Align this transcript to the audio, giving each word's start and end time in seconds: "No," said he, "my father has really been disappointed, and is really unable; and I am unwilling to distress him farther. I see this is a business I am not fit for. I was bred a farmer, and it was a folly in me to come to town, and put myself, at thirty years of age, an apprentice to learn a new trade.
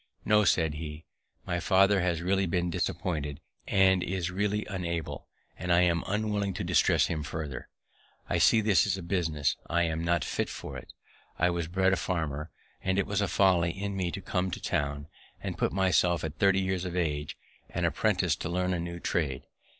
"No," 0.25 0.45
said 0.45 0.73
he, 0.73 1.05
"my 1.45 1.59
father 1.59 1.99
has 2.01 2.23
really 2.23 2.47
been 2.47 2.71
disappointed, 2.71 3.39
and 3.67 4.01
is 4.01 4.31
really 4.31 4.65
unable; 4.65 5.27
and 5.59 5.71
I 5.71 5.81
am 5.81 6.03
unwilling 6.07 6.55
to 6.55 6.63
distress 6.63 7.05
him 7.05 7.21
farther. 7.21 7.69
I 8.27 8.39
see 8.39 8.61
this 8.61 8.87
is 8.87 8.97
a 8.97 9.03
business 9.03 9.57
I 9.69 9.83
am 9.83 10.03
not 10.03 10.25
fit 10.25 10.49
for. 10.49 10.81
I 11.37 11.51
was 11.51 11.67
bred 11.67 11.93
a 11.93 11.97
farmer, 11.97 12.49
and 12.81 12.97
it 12.97 13.05
was 13.05 13.21
a 13.21 13.27
folly 13.27 13.69
in 13.69 13.95
me 13.95 14.09
to 14.13 14.21
come 14.21 14.49
to 14.49 14.59
town, 14.59 15.07
and 15.39 15.55
put 15.55 15.71
myself, 15.71 16.23
at 16.23 16.39
thirty 16.39 16.61
years 16.61 16.83
of 16.83 16.97
age, 16.97 17.37
an 17.69 17.85
apprentice 17.85 18.35
to 18.37 18.49
learn 18.49 18.73
a 18.73 18.79
new 18.79 18.99
trade. 18.99 19.43